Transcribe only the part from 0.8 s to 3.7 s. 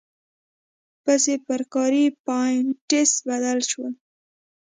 پیسې پر کاري پاینټس بدل